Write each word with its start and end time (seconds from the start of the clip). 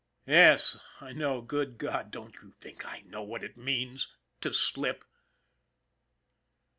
Yes, 0.25 0.77
I 0.99 1.13
know, 1.13 1.41
good 1.43 1.77
God, 1.77 2.09
don't 2.09 2.33
you 2.41 2.49
think 2.53 2.87
I 2.87 3.01
know 3.01 3.21
what 3.21 3.43
it 3.43 3.55
means 3.55 4.07
to 4.39 4.51
slip? 4.51 5.05